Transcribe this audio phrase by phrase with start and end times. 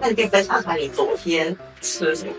[0.00, 2.32] 那你可以分享一下你昨天吃了什么？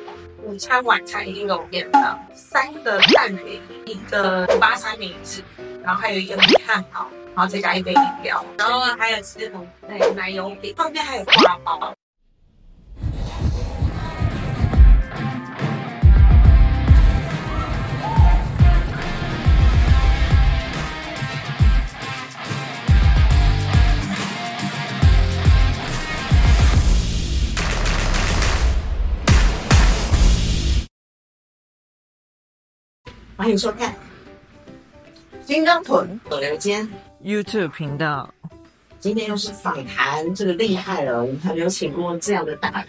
[0.43, 5.41] 午餐、晚餐已经有面了，三个蛋饼，一个八三明治，
[5.83, 11.93] 然后还有一个米汉堡，然后再加一杯饮料，然后还有吃红奶奶油饼，旁边还有花包。
[33.43, 33.91] 欢迎收看
[35.45, 36.87] 《金刚臀左流间》
[37.21, 38.33] ，YouTube 频道，
[39.01, 42.85] 今天又是访谈，这个厉害了，我们还没有请过这样的大咖。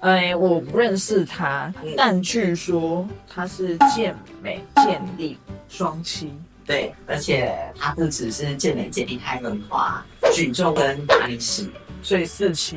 [0.00, 5.38] 哎，我不认识他，但据说他是健美健力
[5.70, 6.28] 双栖，
[6.66, 11.66] 对，而且他不只是健美健力，还能跨举重跟大力士，
[12.02, 12.76] 所以四期，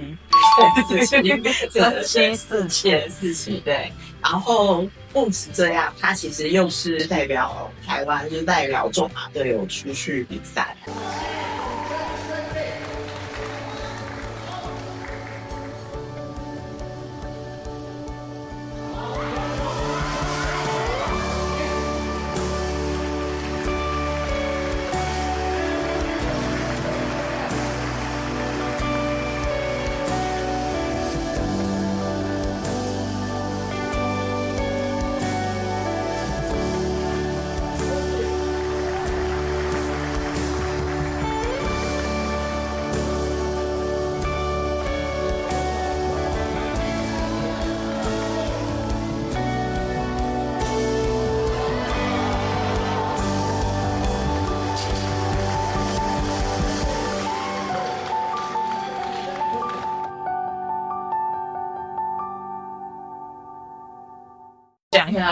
[0.88, 3.92] 四期，三期四期，四期，对。
[4.22, 10.76] 然后不止这样，他其实又是代表台湾，就是代表中华队有出去比赛。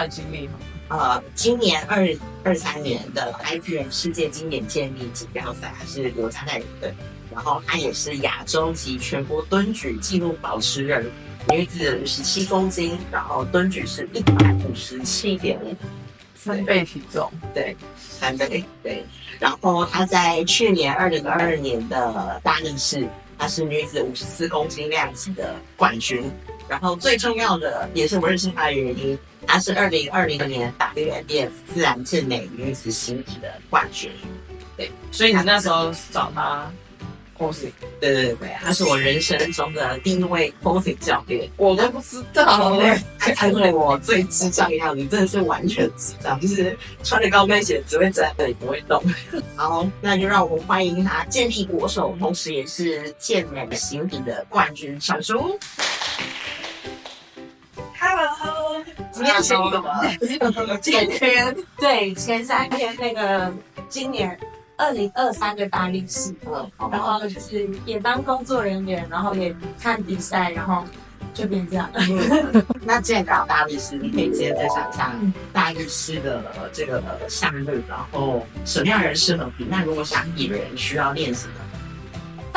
[0.07, 0.53] 经历吗。
[0.89, 2.07] 呃，今年二
[2.43, 6.93] 二三年的 IPM 世界经典健力锦标赛，还是刘家代表队，
[7.31, 11.05] 然后他也是亚洲及全国蹲举纪录保持人，
[11.49, 15.75] 女子五十七公斤，然后蹲举是一百五十七点五，
[16.33, 19.05] 三倍体重，对，三倍，对。
[19.39, 23.07] 然后她在去年二零二二年的大力士，
[23.37, 26.31] 她是女子五十四公斤量级的冠军。
[26.67, 29.17] 然后最重要的也是我认识她的原因，
[29.51, 34.11] 她是二零二零年 WNBF 自然健美女子新体的冠军。
[34.77, 36.71] 对，所以你那时候找他
[37.35, 41.49] posing，对对对，她是我人生中的第一位 posing 教练。
[41.57, 42.79] 我都不知道
[43.17, 49.03] 他看过我最智障的样子，真的是完全智障，就是穿着高跟鞋只会站那里不会动。
[49.55, 55.59] 好，那就让我们欢迎他健力国手，同时也是健美形体的冠军小叔。
[59.41, 60.01] 是你的吗？
[60.81, 63.51] 今天对前三天那个
[63.87, 64.37] 今年
[64.77, 66.99] 二零二三的大力士，嗯，然。
[66.99, 70.83] 后就是也当工作人员，然后也看比赛，然后
[71.33, 71.89] 就变这样。
[72.83, 75.13] 那既然讲大力士，你可以直接再讲一下
[75.51, 79.65] 大力士的这个项目，然后什么样人适合比？
[79.69, 81.53] 那如果想比的人需要练什么？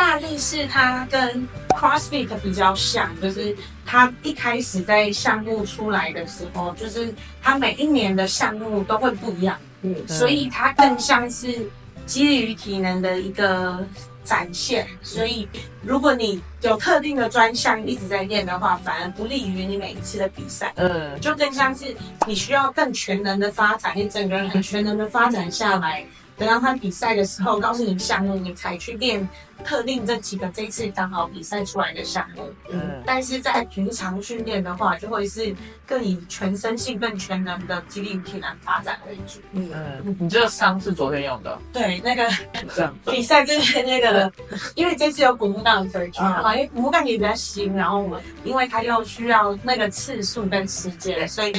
[0.02, 11.70] 大力士它跟 CrossFit 比较像，就是它一开始在项目出来的时候，就是它每一年的项目都会不一样，嗯所以它更像是
[12.04, 13.86] 基于体能的一个
[14.24, 14.88] 展现。
[15.02, 15.48] 所以
[15.84, 20.72] 如果你有特定的专项一直在练的话，反而不利于你每一次的比赛。
[20.74, 21.94] 嗯，就更像是
[22.26, 26.04] 你需要更全能的发展，你整个人很全能的发展下来，
[26.42, 29.28] 等到他比赛的时候，告诉你项目，你才去练
[29.64, 32.42] 特定这几个这次刚好比赛出来的项目。
[32.68, 33.00] 嗯。
[33.06, 35.54] 但是在平常训练的话，就会是
[35.86, 39.38] 更以全身性、更全能的肌力体能发展为主。
[39.52, 42.28] 嗯，嗯，你这个伤是昨天用的，对，那个
[43.06, 44.32] 比赛就是那个，
[44.74, 46.42] 因为这次有古木杠推举嗯。
[46.42, 51.52] 嘛，因为古墓杠也比较新，然后我因为它又需要那个次数跟时间，所以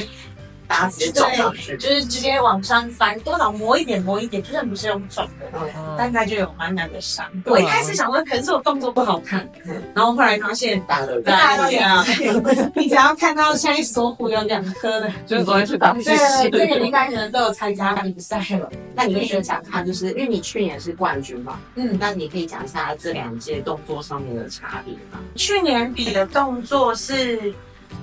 [0.66, 1.76] 大家直接撞上去。
[1.76, 5.46] 就是直接往上翻，多少磨一点磨一点，就算不是用撞的，
[5.76, 7.26] 嗯大概就有满满的伤。
[7.44, 9.48] 对啊我一开始想说，可能是我动作不好看，
[9.94, 10.74] 然后后来发现。
[10.86, 12.04] 大家都大家都一样，
[12.76, 18.70] 你只要看到像一锁骨有两颗的，就是昨天去打比对赛，这个礼拜可能都有参加比赛了。
[18.94, 25.20] 那你可以学讲看，就是因为你去年是冠军嘛，嗯，那你可以讲一下这两届动作上面的差别吗？
[25.36, 27.52] 去年比的动作是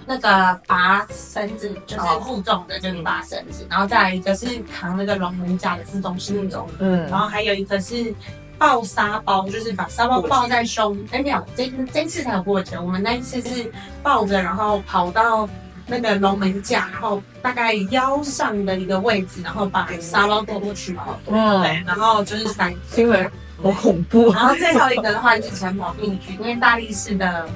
[0.06, 8.14] 那个拔绳子，就是负重的，就是拔绳子，然后再来一个是扛那个龙门架的负重是那种，嗯然后还有一个是
[8.58, 10.98] 抱沙包，就是把沙包抱在胸。
[11.12, 12.78] 哎，没有，这这次才有过节。
[12.78, 13.72] 我们那一次是
[14.04, 15.48] 抱着，然后跑到
[15.88, 20.98] 那个龙门架，然后大概腰上的一个位置，然后把沙包拖过去。
[21.28, 23.30] 嗯，对，然后就是三，因为
[23.64, 24.32] 好恐怖。
[24.32, 27.48] 然后最后一个的话就是城堡定居，因为大力士的。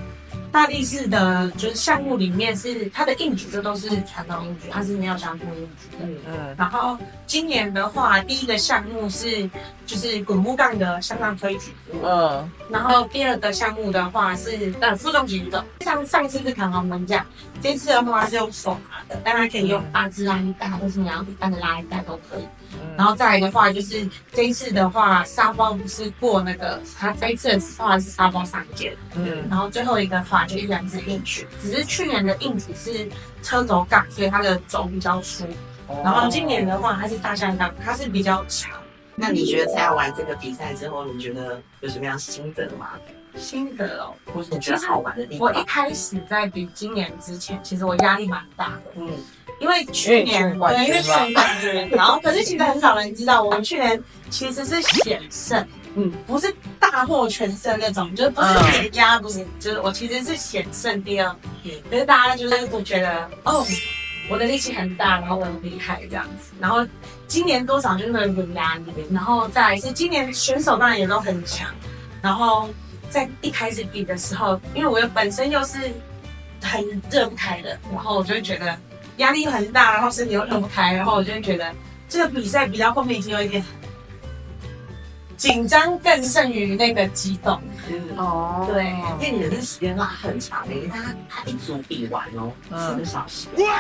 [0.55, 6.05] 大力士的，就是项目里面是它的硬举就都是传统硬举，它是没有相扑硬举的。
[6.05, 6.55] 嗯嗯。
[6.57, 6.97] 然后
[7.27, 9.49] 今年的话，第一个项目是
[9.85, 11.73] 就是滚木杠的向上推举。
[12.01, 12.49] 嗯。
[12.69, 17.25] 然后第二个项目的话是呃负重举走，像上次是扛龙门架，
[17.61, 22.47] 这次的话是用手拿的，但它可以用八字拉力带，或是你要一般的拉力带都可以。
[22.97, 33.09] 然后再来的话，就是这一次的话，沙包不是过那个，它这一次的话是沙包上件，嗯，然后最后一个话就依然是硬举，只是去年的硬举是
[33.43, 35.45] 车轴杠，所以它的轴比较粗，
[36.03, 38.71] 然后今年的话它是大象杠，它是比较长。
[39.15, 42.91] 那你觉得参加完这个比赛之后，你觉得有什么样心得吗？
[43.37, 45.47] 心得哦，或是你觉得好玩的地方？
[45.47, 49.09] 我一开始在比今年之前，其实我压力蛮大的，嗯。
[49.59, 55.65] 因为去年对，因为去年冠军，然后可是其实很少人知道，我们去年其实是险胜，
[55.95, 63.65] 嗯，不是大获全胜那种，就是不是碾压，不是，就是我其实是险胜第二，嗯，可是大家就是都觉得哦，
[64.29, 66.85] 我的力气很大，然后我很厉害这样子，然后
[67.25, 71.69] 今年多少就是有压力，然后再来是今年选手当然也都很强，
[72.21, 72.69] 然后
[73.09, 75.77] 在一开始比的时候，因为我又本身又是
[76.61, 78.77] 很热不开的，然后我就会觉得。
[79.17, 81.73] 压力很大，然后身体又动不开，然后我就会觉得
[82.07, 83.63] 这个比赛比较后面已经有一点
[85.37, 87.61] 紧张，更胜于那个激动。
[87.89, 88.17] 嗯。
[88.17, 88.85] 哦，对，
[89.19, 93.73] 因为你的时间拉很长，你看他他一组比完哦，四个小时，因为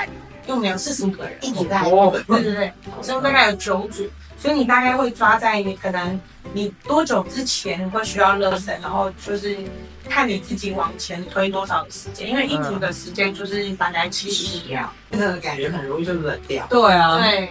[0.47, 6.19] 我们有四十五个人，一组大概对对对，所以大概有九组，所以你大概会抓在你可能
[6.53, 9.57] 你多久之前会需要热身，然后就是。
[10.09, 16.65] 看你自己往前推多少的时间，因为一组的时间就是大概七十秒，那个感觉很容易就冷掉。
[16.69, 17.49] 对啊，对，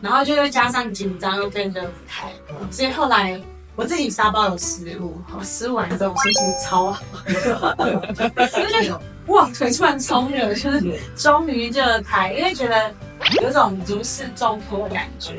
[0.00, 2.32] 然后就会加上紧张又跟着不开，
[2.70, 3.40] 所以后来
[3.76, 8.94] 我自己沙包有失误，我失误完之后我心情超好， 就是
[9.26, 12.94] 哇腿突然超热，就是终于热开，因为觉得
[13.42, 15.34] 有种如释重负的感觉，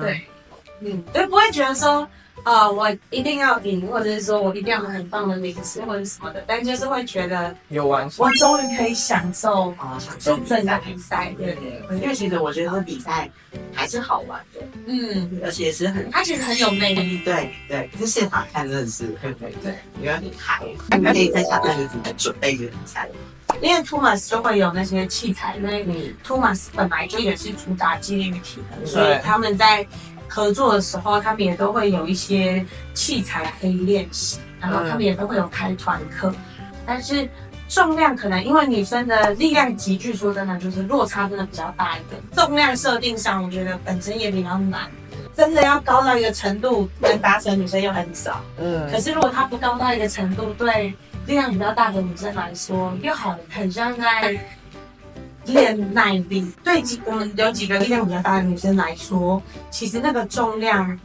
[0.00, 0.22] 对，
[0.80, 2.08] 嗯，就不会觉得说。
[2.48, 11.98] 啊，我一定要赢，或者是说我一定要很棒的名次或者什么的，但就是会觉得有完我终于可以享受啊，享受这个比赛，对对。
[11.98, 13.28] 因为其实我觉得比赛
[13.74, 17.90] 还是好玩的，嗯，而且是很，它其实很有魅力，对对。
[17.98, 20.64] 是现场看真的是，对对对，因为你嗨，
[20.96, 23.06] 你可以在下段日子准备这个比赛。
[23.60, 29.86] 因为 Thomas 就会有那些器材，因为 Thomas 本来就也是主打激励体的，所以他们在。
[30.28, 32.64] 合作的时候，他们也都会有一些
[32.94, 36.32] 器材可以练习，然后他们也都会有开团课。
[36.86, 37.28] 但是
[37.68, 42.20] 重量可能因为女生的力量集聚说真的就是落差真的比较大一点。
[42.32, 44.82] 重量设定上，我觉得本身也比较难，
[45.36, 48.40] 真的要高到一个程度能达成，女生又很少。
[48.58, 48.90] 嗯。
[48.90, 50.94] 可是如果她不高到一个程度，对
[51.26, 54.38] 力量比较大的女生来说，又好很像在。
[55.52, 60.98] 练耐力，对几我们有几个力量比较大的女生来说，其实那个重量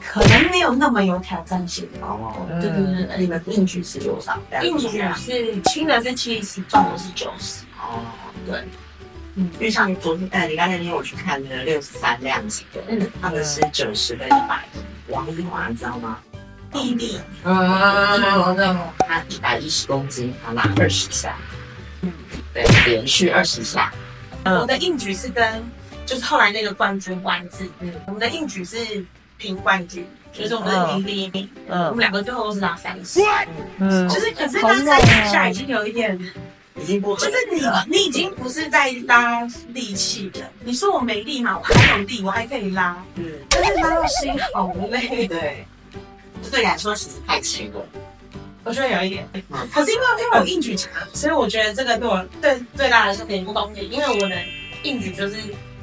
[0.00, 1.88] 可能没有那么有挑战性。
[2.00, 4.38] 哦，对对对，你们硬举是多少？
[4.62, 7.64] 硬举是轻的是七十，重的是九十。
[7.80, 8.00] 哦，
[8.46, 8.64] 对，
[9.34, 14.64] 嗯，因为像昨天，呃，你刚才那天我去看那个六十三量级的，嗯，他们是九十跟一百，
[15.08, 16.18] 王一华，你知道吗？
[16.70, 17.56] 弟弟，嗯，
[18.98, 21.34] 他一百一十公斤，他拿二十下。
[22.66, 23.92] 对，连续二十下。
[24.44, 25.62] 我的硬举是跟
[26.06, 29.04] 就是后来那个冠军丸子，嗯，我们的硬举是
[29.36, 31.48] 平冠军，就是我们的平第一名。
[31.68, 33.20] 嗯，我们两个最后都是拿三十。
[33.78, 36.18] 嗯，就是可是那三十下已经有一点，
[36.80, 39.42] 已经不就是你你已经不是在拉
[39.74, 40.50] 力气了。
[40.64, 41.58] 你说我没力嘛？
[41.58, 42.96] 我还有力，我还可以拉。
[43.16, 45.26] 嗯，但是拉到心好累。
[45.26, 45.66] 对，
[46.50, 47.86] 对你来说其实太轻了。
[48.64, 49.26] 我觉得有一点，
[49.72, 54.36] 可是因为因为我硬举强，所以我觉得这个对我对最大的是点不公平，因为我的
[54.82, 55.36] 硬举就是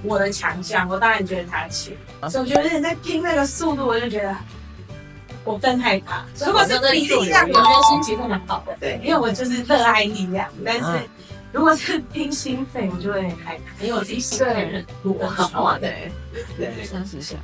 [0.03, 1.95] 我的强项，我当然觉得他轻，
[2.29, 4.35] 所以我觉得有点在拼那个速度，我就觉得
[5.43, 6.25] 我更害怕。
[6.45, 11.09] 如果是比力量，我觉得心情会蛮好的，对，因为我就是热爱力量，但是。
[11.55, 16.11] 如果是拼心肺，我就会害怕，因为我自己心肺人多好对
[16.57, 17.37] 对，三十下。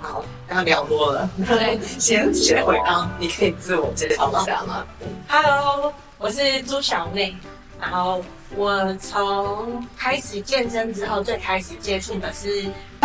[0.00, 4.86] 好，刚刚聊多了，对，先先回到，你可以自我介绍一下吗
[5.28, 7.36] ？Hello，我是朱小妹，
[7.78, 8.24] 然后
[8.56, 12.62] 我从开始健身之后，最开始接触的是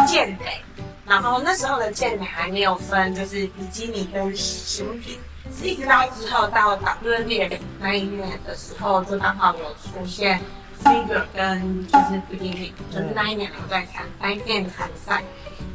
[0.07, 0.61] 健美，
[1.05, 5.19] 然后那时候的健美还没有分，就是比基尼跟形体，是
[5.61, 10.39] 一直到之后到 WNBA 那一年的时候，就刚好有出现
[10.83, 15.23] figure 跟就是比基尼，就是那一年我在参那一届参赛，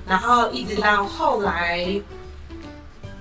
[0.06, 2.00] 然后一直到后来。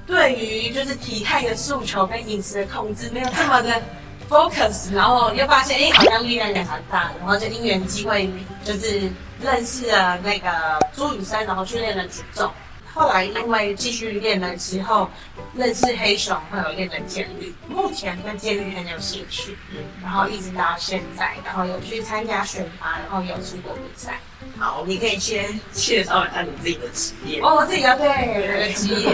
[0.07, 3.81] 对于就是体态的诉求跟饮食的控制没有这么的
[4.29, 8.29] focus，然后又发现哎好像力量也蛮大，然后就因缘机会
[8.63, 9.11] 就是
[9.41, 10.49] 认识了那个
[10.95, 12.49] 朱雨生，然后去练了举重。
[12.97, 15.07] 后来因为继续练了之后，
[15.53, 17.53] 认识黑熊，会有练的建立。
[17.67, 19.55] 目前对健力很有兴趣，
[20.01, 24.19] 然后一直到现在，然后有去参加选拔，然后有出国比赛。
[24.57, 27.39] 好，你可以先介绍一下你自己的职业。
[27.39, 29.13] 哦，我自己的对我的职业，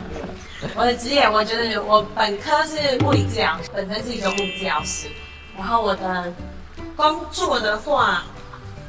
[0.74, 5.08] 我的职业，我觉得我本科是物理治疗，本身是一个物理治疗师。
[5.58, 6.32] 然后我的
[6.96, 8.24] 工作的话，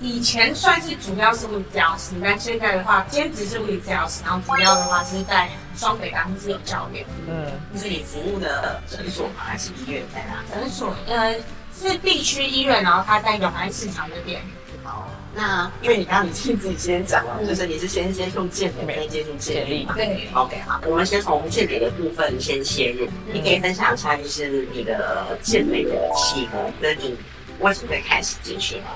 [0.01, 7.05] 以前算是主要是物理治疗师，但现在的话兼职是物理治疗师，然后主要的话是在双北当自由教练。
[7.29, 9.33] 嗯，就是你服务的诊所吗？
[9.45, 10.43] 还是医院在哪？
[10.51, 11.35] 诊所呃
[11.79, 14.41] 是地区医院，然后它在永安市场那边。
[14.83, 19.93] 好，那因为你刚刚你自己先讲了，就是你是先接触健美，再接触健力嘛。
[19.95, 23.07] 对，OK，好，我们先从健美的部分先切入。
[23.31, 27.15] 你可以分享一下，就是你的健美的启蒙，跟你
[27.59, 28.87] 为什么会开始进去吗？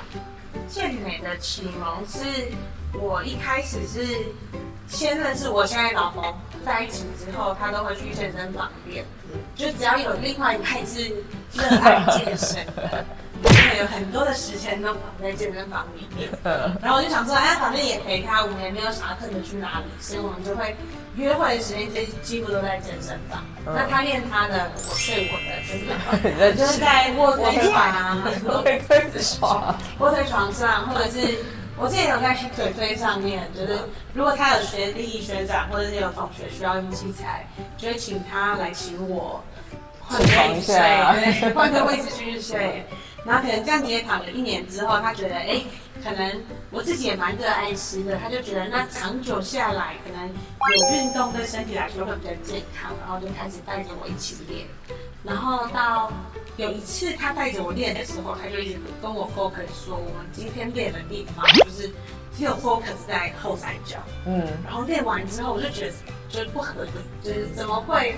[0.75, 2.51] 健美的启蒙是
[2.99, 4.05] 我一开始是
[4.89, 9.05] 先认识我现在老公在一起之后，他都会去健身房练，
[9.55, 11.15] 就只要有另外一派是
[11.53, 13.05] 热爱健身的，
[13.69, 16.29] 的有很多的时间都跑在健身房里面。
[16.81, 20.75] 然后我就想说，哎，反正也陪他，我们也没有想要特别去哪里，所以我们就会
[21.15, 23.43] 约会的时间几几乎都在健身房。
[23.65, 28.79] 那他练他的，我睡我的，就是就是在卧推床啊，卧推
[29.19, 29.75] 床。
[29.99, 31.37] 卧推床上，或者是
[31.77, 33.79] 我之前有在腿推上面，就是
[34.13, 39.43] 如果他有学弟学长或者是有同学需要用器材，就会请他来请我
[39.99, 42.85] 换个位置睡，对，换个位置继续睡。
[43.25, 45.61] 然后可能这样子也躺了一年之后，他觉得哎，
[46.03, 54.67] 可能我自己也蛮热爱吃的，他就觉得那长久下来，可能有运动对身体来说会比较健康，然后就开始带着我一起练。
[55.23, 56.11] 然后到
[56.55, 61.89] 有一次他带着我练的时候，他就一直跟我 focus 说，我们今天练的地方就是
[62.37, 63.97] 只有 focus 在后三角。
[64.27, 65.93] 嗯，然后练完之后，我就觉得
[66.29, 66.91] 就是不合理，
[67.23, 68.15] 就是怎么会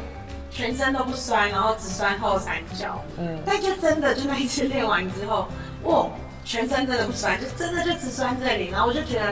[0.57, 2.99] 全身都不酸，然后只酸后三角？
[3.19, 5.47] 嗯，但就真的就那一次练完之后，
[5.83, 6.07] 哇，
[6.43, 9.31] 全身真的不酸，就真的就只酸这里，然后我就觉得。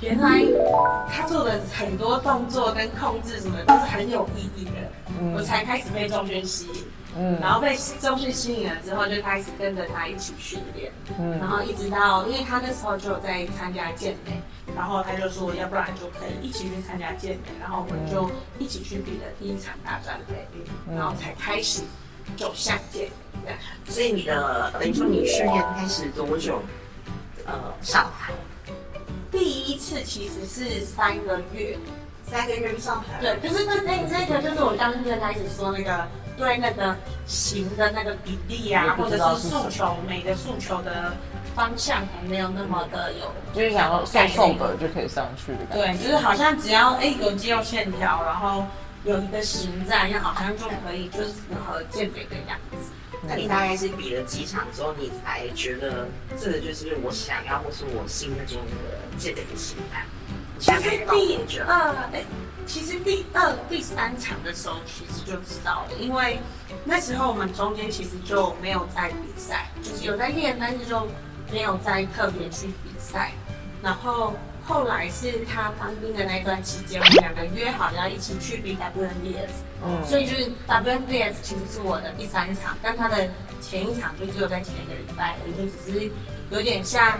[0.00, 0.42] 原来
[1.10, 4.72] 他做的很多动作跟控制什么都是很有意义的，
[5.18, 6.84] 嗯我才开始被重训吸引。
[7.16, 7.38] 嗯。
[7.40, 11.38] 然后被重训吸引了之后，就开始跟着他一起训练，嗯。
[11.38, 14.40] 然后一直到，因为他那时候就有在参加健美，
[14.74, 20.46] 然后他就说，要不然就可以一起去参加健美，然后我们就一起去比了第一场大专杯，
[20.94, 21.82] 然后才开始
[22.36, 23.08] 走向健
[23.44, 23.52] 美。
[23.88, 26.62] 所以你的等于说你训练开始多久？
[27.46, 27.52] 呃，
[27.82, 28.32] 上台。
[29.30, 31.76] 第一次其实是三个月，
[32.24, 41.12] 三个月上台，对，可是那那那个就是我刚刚最开始说那个对那个形的那个比例啊，或者是是诉求美的诉求的
[41.54, 45.98] 方向还没有那么的有，就是想要瘦瘦的就可以上去的感觉。
[45.98, 48.66] 对，就是好像只要哎有肌肉线条，然后
[49.04, 52.90] 有一个型在，那好像就可以就是符合健美的样子。
[53.26, 56.06] 那你大概是比了几场之后，你才觉得
[56.38, 60.04] 这个就是我想要，或是我心目中的健美的形态？
[60.58, 61.38] 其实第？
[61.66, 62.24] 二，哎，
[62.66, 66.38] 其实第二、第三场的时候，其实就知道了，因为
[66.84, 71.06] 那时候我们中间其实就没有在比赛，就是有在练，但是就
[71.52, 73.32] 没有再特别去比赛。
[73.82, 74.32] 然后
[74.64, 79.52] 后来是他当兵的那段期间，我们两个约好要一起去比 WNBS，
[79.84, 83.28] 嗯所以就是 WNBS 其实是我的第三场，但他的
[83.60, 86.10] 前一场就只有在前一个礼拜，也就只是
[86.50, 87.18] 有点像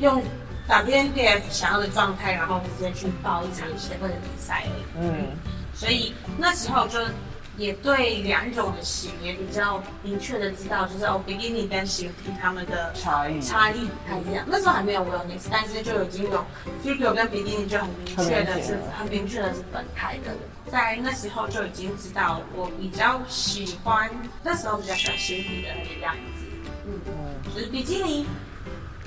[0.00, 0.22] 用
[0.70, 4.82] WNBF 想要的状态，然后直接去报一场协会的比赛而已。
[5.00, 5.36] 嗯，
[5.74, 7.00] 所以那时候就
[7.56, 14.44] 也对两种的型也比较明确的知道，就是哦，比基尼跟形体他们的差异差异不太一样。
[14.46, 16.44] 那时候还没有 wellness，但是就已经有
[16.84, 20.30] figure 跟比基尼就很明确的是很明确的是分开的。
[20.70, 24.08] 在那时候就已经知道，我比较喜欢
[24.44, 26.46] 那时候比较喜欢形体的那个样子，
[26.86, 28.24] 嗯，就是比基尼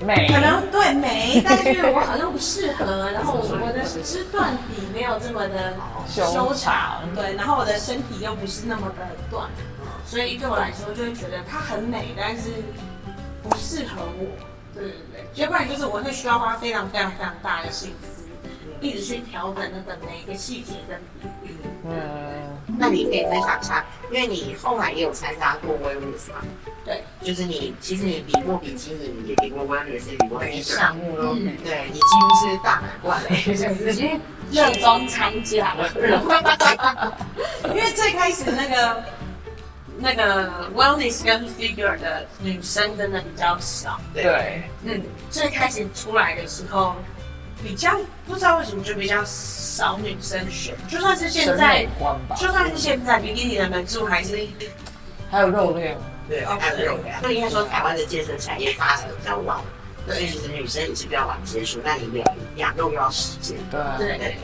[0.00, 0.28] 美。
[0.28, 5.74] 可能对美，但是我好像不适合，然后我的肢段比没有这么的
[6.08, 9.48] 修长，对，然后我的身体又不是那么的短，
[10.06, 12.50] 所以对我来说就会觉得它很美，但是
[13.42, 14.26] 不适合我，
[14.74, 18.24] 对对对，要不然就是我会需要花非常非常非常大的心思，
[18.80, 21.56] 一直去调整那个每一个细节跟比例。
[21.86, 22.43] 嗯，
[22.78, 26.44] 那你可以分享一下，因为你后来也有参加过 wellness 嘛？
[26.84, 31.34] 对，就是你其实你比过比基尼，也比过 wellness，也比过 figure 项目咯。
[31.34, 31.56] 嗯。
[31.64, 35.88] 对你几乎是大满贯嘞，已经热衷参加了，
[37.68, 39.02] 因为最开始那个
[39.98, 43.98] 那个 wellness 跟 figure 的女生真的比较少。
[44.12, 45.00] 对，嗯，
[45.30, 46.94] 最开始出来的时候，
[47.64, 51.88] 比较不知道为什么就比较少女生选，就算是现在
[52.36, 54.38] 就算是现在比基尼的门数还是
[55.30, 55.96] 还有肉类，
[56.28, 57.22] 对，还有肉量。
[57.22, 59.58] 就应该说台湾的健身产业发展的比较晚，
[60.06, 63.56] 所以其实女生也是比较晚接触，那你养养肉又要时间。
[63.70, 64.36] 对啊，对对，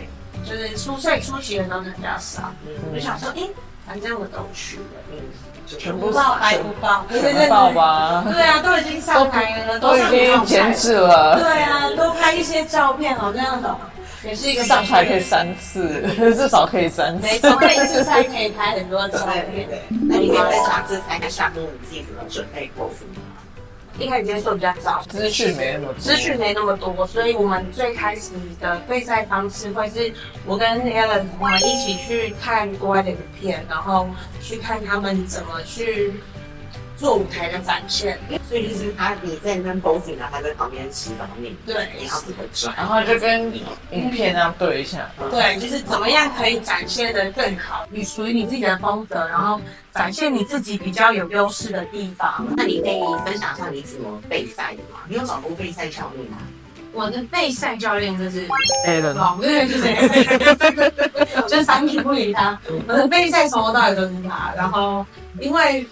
[0.42, 2.50] 就是初岁初期的都是比较少。
[2.64, 3.42] 我就嗯想说，哎、
[3.90, 5.18] 反正我都去了，嗯，
[5.66, 13.76] 全部报还不报，对对全报吧，对啊，都已经上台了，都已上经减脂了，对啊，都拍一些照片哦，这样的
[14.22, 16.02] 也是一个上台可以三次，
[16.36, 17.38] 至少可以三次没。
[17.40, 19.44] 错，每一次才可以拍很多照片。
[19.52, 19.82] 对对对。
[20.08, 22.88] 那你可以分享这三个项目你自己怎么准备过？
[24.00, 30.10] 一开始接触比较早，资讯没那么多资讯没那么多，所以我们最开始的备赛方式会是
[30.46, 34.08] 我跟 Alan 我们一起去看国外的影片，然后
[34.40, 36.14] 去看他们怎么去
[37.00, 38.18] 做舞台的展现。
[38.48, 42.74] 所以就是他你在那边 posing 他在旁边指导你，对你要怎么转。
[42.76, 43.52] 然后就跟
[43.92, 49.60] 影片那样对一下，对，就是怎么样可以展现的更好，你属于你自己的风格，然后
[49.94, 52.46] 展现你自己比较有优势的地方。
[52.56, 55.00] 那你可以分享一下你怎么备赛的吗？
[55.08, 56.36] 你有找过备赛教练吗？
[56.92, 58.48] 我的备赛教练就是
[58.84, 62.58] Alan 老对，就是 就是三天不理他。
[62.88, 65.06] 我的备赛从头到尾都是他，然后
[65.38, 65.86] 因为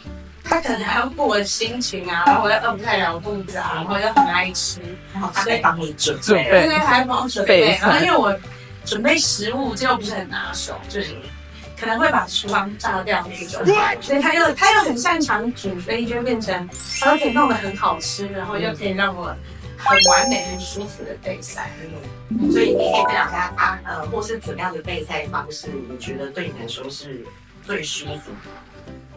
[0.48, 4.80] 他可能还要顾我的心情啊，然后我又饿不太了肚子啊，然后又很爱吃，
[5.12, 6.64] 然后他可以帮你准准备。
[6.64, 8.34] 因为还要帮我准备，然后因为我
[8.84, 11.14] 准备食物这又不是很拿手，就是。
[11.80, 13.64] 可能会把厨房炸掉那种，
[14.00, 19.32] 所以他又他又很擅长煮，所以就变成他都可以弄得很好吃，然后又可以让我
[19.76, 21.70] 很完美、很舒服的备赛。
[22.30, 27.24] 嗯所以你可以分享一下他呃，或是怎么样的备赛方式，你觉得对你来说是
[27.62, 28.50] 最舒服的？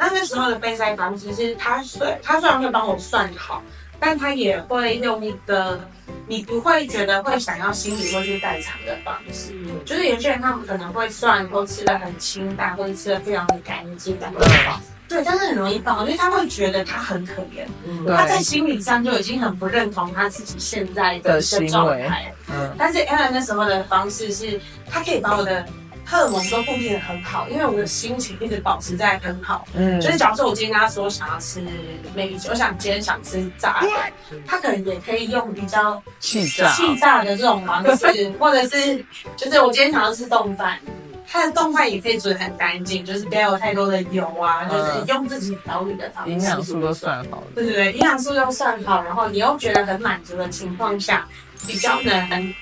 [0.02, 3.62] 那那时候的备赛方式是他虽他虽然会帮我算好，
[4.00, 5.80] 但他也会用一个
[6.28, 9.54] 你不会觉得会想要心里会去代偿的方式。
[9.86, 14.18] 就是有些人他们可能会算都吃的很清淡，或者吃的非常的干净，
[15.08, 22.34] 对，但是很容易爆，因为他会觉得他很可怜，嗯他在心理上就已经很不认同他自己现在的一个状态。
[22.50, 24.60] 嗯，但是 Aaron 那时候的方式是，
[24.90, 25.64] 他可以把我的
[26.12, 29.66] 荷尔蒙都固定的很好，因为我的心情一直保持在很好。
[29.74, 31.62] 嗯就是假如说我今天跟他说想要吃
[32.14, 33.88] maybe 我想今天想吃炸的，
[34.46, 39.02] 他可能也可以用比较气炸，气炸的这种方式，或者是
[39.38, 40.78] 就是我今天想要吃冻饭，
[41.26, 46.32] 他的冻饭也可以煮得很干净，就是不要有太多的油啊，就是用自己调理的方式。
[46.32, 51.26] 营养素都算好了，对对对，营养素都算好，然后你又觉得很满足的情况下，
[51.66, 52.54] 比较能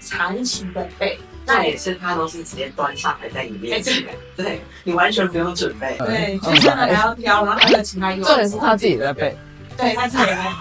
[0.00, 1.18] 长期的备。
[1.54, 4.04] 那也是他都是直接端上来在你面前，
[4.36, 5.96] 对你完全不用准备。
[5.98, 8.24] 对，就是真的还要挑，然后还有其他用。
[8.24, 9.36] 重点是他自己在背，
[9.76, 10.52] 对他自己在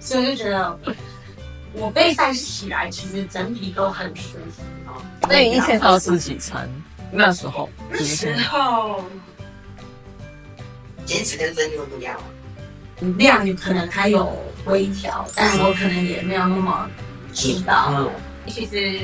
[0.00, 0.78] 所以我就觉得
[1.72, 4.62] 我备赛起来，其实整体都很舒服。
[5.28, 6.68] 那你一天要吃几餐？
[7.10, 9.04] 那时候那时候
[11.04, 12.16] 坚持跟增又不一样。
[13.16, 16.90] 量可能还有微调，但我可能也没有那么
[17.32, 17.92] 知道。
[17.96, 18.10] 嗯，
[18.48, 19.00] 其实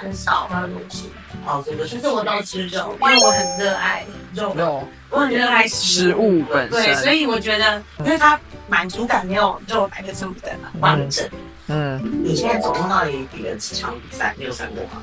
[0.00, 1.10] 很少喝东西。
[1.44, 6.14] 好，这个就是我都吃肉，因为我很热爱肉，肉我很热爱食。
[6.14, 11.28] 物本对，所，以我觉得，因为它满足感没有肉来的这么的完整。
[11.68, 14.34] 嗯，你现在总共到底比了几场比赛？
[14.38, 15.02] 你有算过吗？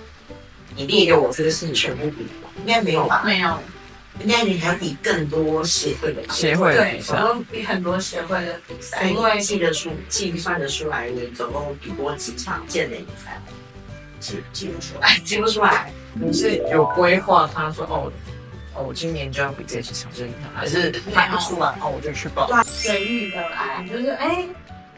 [0.76, 2.50] 你列给我这个是你全部比的吗？
[2.58, 3.24] 应该没有吧？
[3.26, 3.58] 没有，
[4.22, 13.44] 应该你还比更多协会的吧协会的对比，赛，我比很多协会的比赛，因为记得出计算得出来，你总共比过几场健美比赛吗？
[14.20, 15.92] 记记不出来，记不出来。
[16.14, 17.50] 你是有规划？
[17.54, 18.12] 他说哦，
[18.74, 21.68] 哦，我今年就要比这几场正还是排不出来？
[21.82, 22.48] 哦，我就去报。
[22.48, 24.46] 对随遇而安，就是哎，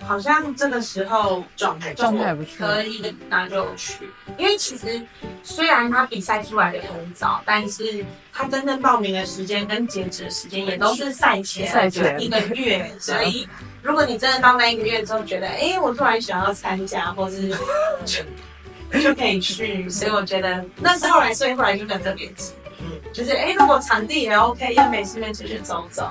[0.01, 4.09] 好像这个时候状态状态不错，可以，那就去。
[4.37, 5.01] 因为其实
[5.43, 13.45] 虽然他比赛出来的很早，但是他真正报名的时间跟截止的时间也都是赛前赛前一个月， 所以
[13.81, 17.53] 如果你真的到那一个月之后觉得，哎，我突然想要参加，或是
[19.01, 19.89] 就可以去。
[19.89, 22.51] 所以我觉得那时候来，所以后来就跟特别急。
[22.81, 26.09] 嗯就是哎，如果场地也 OK，要没事没出去走走，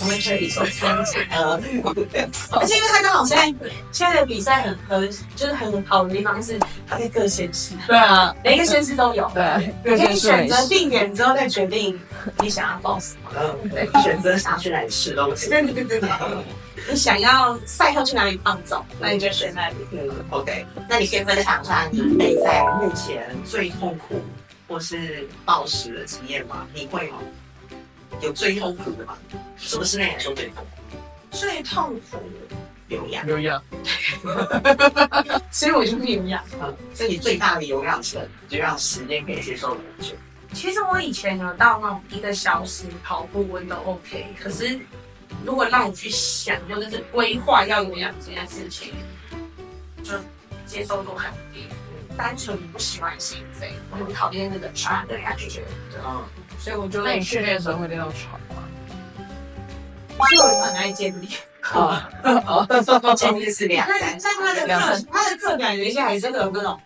[0.00, 1.16] 我们可以说三级。
[1.30, 1.52] 呃，
[2.50, 3.44] 而且因为他刚好现在
[3.92, 5.06] 现在的比赛很合，
[5.36, 6.58] 就是很好的地方是
[6.88, 9.30] 它在各县市，对啊，每一个县市都有。
[9.32, 11.98] 对，你可以选择定点之后再决定
[12.40, 14.02] 你想要报什么。
[14.02, 15.48] 选择想要去哪里吃东西。
[15.48, 16.10] 对对对对对，
[16.90, 19.76] 你想要赛后去哪里放纵，那你就选那里。
[19.92, 24.20] 嗯，OK，那你可以分享一下你备赛目前最痛苦
[24.68, 26.66] 或是暴食的经验吗？
[26.74, 27.18] 你会吗？
[28.20, 29.16] 有最痛苦的吗？
[29.56, 30.96] 什么是对你来说最痛苦？
[31.30, 32.18] 最痛苦，
[32.88, 33.62] 有氧，有氧，
[35.50, 36.44] 所以我就没有氧。
[36.60, 40.14] 嗯，所以你最大的有氧是就让时间可以接受久？
[40.52, 44.78] 其实我以前有到那种一个小时跑步我都 OK，可是
[45.44, 48.92] 如果让我去想或者是规划要怎样这件事情，
[50.02, 50.12] 就
[50.66, 51.66] 接受度很低。
[52.16, 55.64] 单纯不喜欢心肺，我很讨厌那个喘的感觉，
[56.04, 56.22] 嗯，
[56.58, 58.62] 所以我就那你训练的时候会练到喘吗？
[60.18, 61.28] 所以我很爱健力。
[61.62, 62.10] 啊，
[63.16, 66.78] 建议是两但三但他的课，他的课感觉一下还真的有那种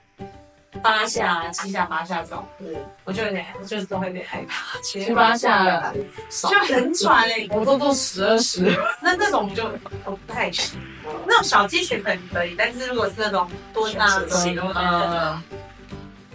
[0.77, 2.67] 八下、七下、八下这种，嗯，
[3.05, 5.93] 我就有点，我就是都会有点害怕，七八下，
[6.31, 8.61] 就很喘哎、 我都做十二十，
[9.03, 9.65] 那那种就
[10.05, 10.79] 我不太行。
[11.27, 15.59] 那种小肌群可能可以，但是如果是那种蹲 啊、全身什么的，嗯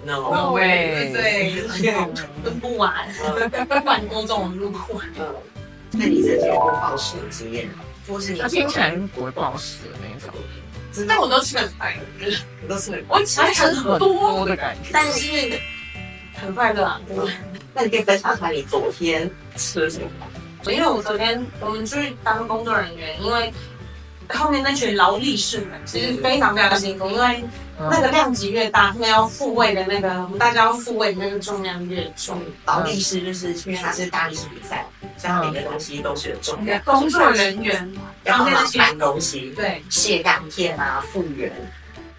[0.05, 3.07] ，，no，No way 对对，蹲不完，
[3.67, 5.01] 不管多重路过。
[5.19, 5.35] 嗯，
[5.91, 7.83] 那你曾经有过暴食的经验吗？
[8.07, 10.33] 或是你他听起来不会暴食的那种，
[11.07, 11.97] 但我都吃很快，
[12.67, 14.89] 都是，我吃很很多，的感觉。
[14.91, 15.27] 但是
[16.33, 17.27] 很快乐啊，真的。
[17.73, 20.71] 那你可以分享一下你昨天吃什么？
[20.71, 23.51] 因为我昨天我们去当工作人员，因为
[24.29, 27.43] 后面那群劳力士们其实非常非常辛苦，因为
[27.77, 32.39] 那个量级越大，他们要复位的那个，我们大家要复位的那个重量越重。
[32.65, 34.85] 劳力士就是因为它是大力士比赛，
[35.21, 36.81] 所以它每个东西都是有重量。
[36.83, 41.51] 工作人员然后旁边那些拿搬东西，对卸钢片啊，复原，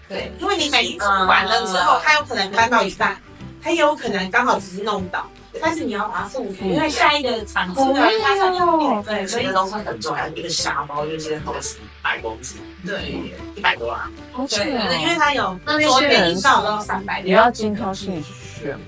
[0.07, 3.17] 对，因为你每一次完了之后，他有可能搬到一半，
[3.61, 5.29] 他也有可能刚好只是弄倒，
[5.61, 9.03] 但是你要把它复原，因为下一个场次的他才能变。
[9.03, 10.25] 对，所以这个东西很重要。
[10.29, 13.21] 一个沙包就是好几百公斤，对
[13.55, 14.09] 一百多啊。
[14.49, 18.23] 对，因为它有那边些人一少到三百也要精挑细选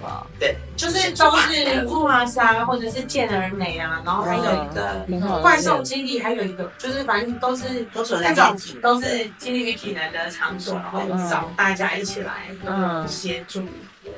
[0.02, 0.26] 吧。
[0.40, 5.06] 对，就是都是布拉莎或者是健儿美啊，然后还有一个
[5.42, 13.64] 怪兽基地，还有一个就是反正都是都是有那种在练体，都是激励与体能的场所，然后找大家一起来嗯协助。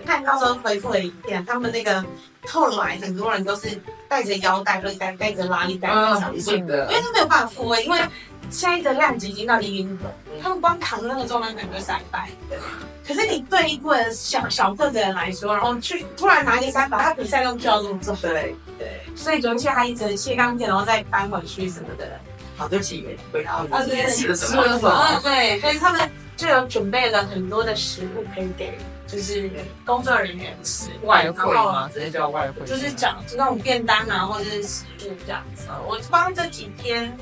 [0.06, 2.04] 看到时候回复的影片，他们那个
[2.46, 3.70] 后来很多人都是
[4.10, 5.96] 带着腰带，或者带带着拉力带因
[6.65, 7.02] 为。
[7.02, 8.00] 他没有办法复位，因为
[8.50, 10.12] 现在的量级已经到低晕了，
[10.43, 12.30] 他们光扛那个重量可能就三百。
[13.08, 19.02] 可是你对一个小小个子的人来说，然后去突然拿一个三把，他比赛中就要这么做，对对。
[19.15, 22.20] 所以昨天还一直卸钢铁，然后再搬回去什么的。
[22.58, 24.63] 好，对不起，回到你 啊对今天吃的什么？
[24.67, 29.50] 什么对，所以他们就有准备了很多的食物可以给，就是
[29.86, 30.89] 工作人员吃。
[31.04, 31.88] 外汇吗？
[31.93, 32.65] 直接叫外汇。
[32.65, 35.67] 就是讲就那种便当啊，或者是食物这样子。
[35.88, 37.15] 我光这几天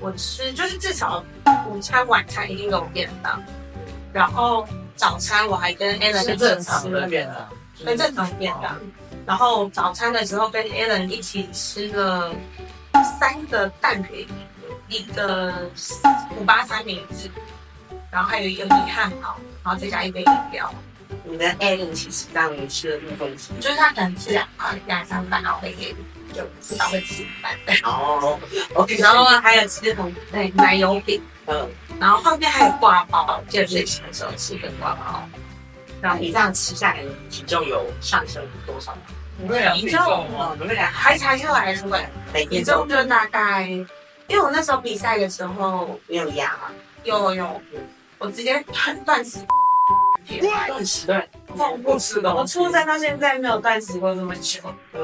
[0.00, 1.22] 我吃，就是至少
[1.68, 3.42] 午餐、晚餐一定有便当，
[4.12, 4.64] 然后
[4.96, 7.48] 早餐我还跟 Alan 是一起正常吃了的便当。
[7.84, 8.80] 对正常便当。
[9.26, 12.34] 然后早餐的时候跟 Alan 一起吃了
[13.18, 14.26] 三个蛋饼，
[14.88, 15.70] 一个
[16.38, 17.30] 五八三明治，
[18.10, 20.72] 然后还有一个米汉堡，然后再加一杯饮料。
[21.28, 25.94] 你的 Allen 其实让你吃的部分是就是他可能吃两块两三饭，然后会给
[26.32, 27.52] 就至少会吃一半。
[27.82, 28.38] 哦
[28.74, 31.68] ，OK，然后还有吃红对奶油饼，嗯，
[32.00, 35.28] 然后后面还有挂包，记得睡前的时候吃一个挂包。
[36.02, 39.02] 然后你这样吃下来，你体重有上升多少吗？
[39.38, 40.28] 你会量体重
[40.92, 43.62] 还查下来出来，体每天重就大概，
[44.28, 46.70] 因为我那时候比赛的时候没有压嘛？
[47.04, 47.60] 有有，
[48.18, 49.38] 我直接断断食。
[50.66, 51.28] 断食对，
[51.84, 54.60] 不吃的我出生到现在没有断食过这么久，
[54.92, 55.00] 嗯，